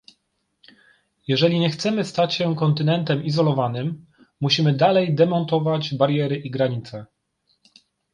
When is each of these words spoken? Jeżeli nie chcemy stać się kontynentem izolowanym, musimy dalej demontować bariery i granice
Jeżeli 1.27 1.59
nie 1.59 1.69
chcemy 1.69 2.05
stać 2.05 2.33
się 2.33 2.55
kontynentem 2.55 3.23
izolowanym, 3.23 4.05
musimy 4.39 4.73
dalej 4.73 5.15
demontować 5.15 5.95
bariery 5.95 6.37
i 6.37 6.51
granice 6.51 7.05